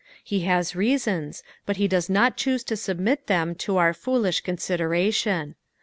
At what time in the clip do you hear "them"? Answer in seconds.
3.27-3.53